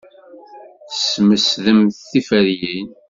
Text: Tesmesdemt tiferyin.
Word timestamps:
Tesmesdemt 0.89 1.95
tiferyin. 2.11 2.89